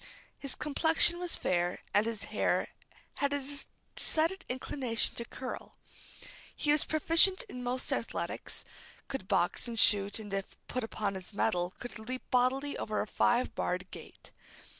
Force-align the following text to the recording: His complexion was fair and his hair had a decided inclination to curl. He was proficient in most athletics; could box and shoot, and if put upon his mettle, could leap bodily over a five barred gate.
His 0.39 0.55
complexion 0.55 1.19
was 1.19 1.35
fair 1.35 1.83
and 1.93 2.07
his 2.07 2.23
hair 2.33 2.69
had 3.17 3.33
a 3.33 3.59
decided 3.93 4.45
inclination 4.49 5.13
to 5.13 5.25
curl. 5.25 5.75
He 6.55 6.71
was 6.71 6.83
proficient 6.85 7.43
in 7.43 7.61
most 7.61 7.93
athletics; 7.93 8.65
could 9.07 9.27
box 9.27 9.67
and 9.67 9.77
shoot, 9.79 10.17
and 10.17 10.33
if 10.33 10.57
put 10.67 10.83
upon 10.83 11.13
his 11.13 11.35
mettle, 11.35 11.73
could 11.77 11.99
leap 11.99 12.23
bodily 12.31 12.75
over 12.79 12.99
a 12.99 13.05
five 13.05 13.53
barred 13.53 13.91
gate. 13.91 14.31